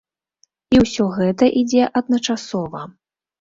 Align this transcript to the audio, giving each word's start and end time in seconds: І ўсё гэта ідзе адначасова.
І 0.75 0.79
ўсё 0.83 1.05
гэта 1.17 1.49
ідзе 1.61 1.83
адначасова. 2.01 2.81